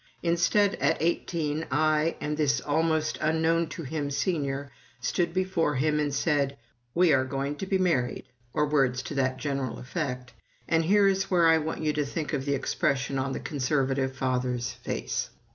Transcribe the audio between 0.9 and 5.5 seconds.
eighteen, I and this almost unknown to him Senior stood